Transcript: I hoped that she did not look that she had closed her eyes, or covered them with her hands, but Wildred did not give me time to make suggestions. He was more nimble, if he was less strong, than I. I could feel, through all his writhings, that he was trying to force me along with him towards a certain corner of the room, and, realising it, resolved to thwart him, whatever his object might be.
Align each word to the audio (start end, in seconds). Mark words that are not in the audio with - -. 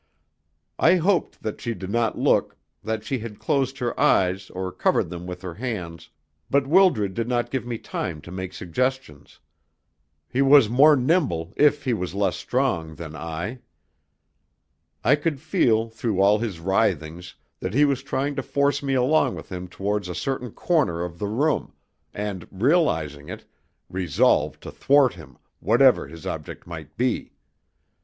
I 0.79 0.95
hoped 0.95 1.43
that 1.43 1.61
she 1.61 1.75
did 1.75 1.91
not 1.91 2.17
look 2.17 2.57
that 2.83 3.03
she 3.03 3.19
had 3.19 3.37
closed 3.37 3.77
her 3.77 3.99
eyes, 3.99 4.49
or 4.49 4.71
covered 4.71 5.11
them 5.11 5.27
with 5.27 5.43
her 5.43 5.53
hands, 5.53 6.09
but 6.49 6.65
Wildred 6.65 7.13
did 7.13 7.27
not 7.27 7.51
give 7.51 7.67
me 7.67 7.77
time 7.77 8.19
to 8.21 8.31
make 8.31 8.51
suggestions. 8.51 9.37
He 10.27 10.41
was 10.41 10.67
more 10.69 10.95
nimble, 10.95 11.53
if 11.55 11.83
he 11.85 11.93
was 11.93 12.15
less 12.15 12.35
strong, 12.35 12.95
than 12.95 13.15
I. 13.15 13.59
I 15.03 15.15
could 15.15 15.39
feel, 15.39 15.89
through 15.91 16.19
all 16.19 16.39
his 16.39 16.59
writhings, 16.59 17.35
that 17.59 17.75
he 17.75 17.85
was 17.85 18.01
trying 18.01 18.35
to 18.37 18.41
force 18.41 18.81
me 18.81 18.95
along 18.95 19.35
with 19.35 19.49
him 19.51 19.67
towards 19.67 20.09
a 20.09 20.15
certain 20.15 20.49
corner 20.49 21.05
of 21.05 21.19
the 21.19 21.27
room, 21.27 21.73
and, 22.11 22.47
realising 22.49 23.29
it, 23.29 23.45
resolved 23.87 24.63
to 24.63 24.71
thwart 24.71 25.13
him, 25.13 25.37
whatever 25.59 26.07
his 26.07 26.25
object 26.25 26.65
might 26.65 26.97
be. 26.97 27.33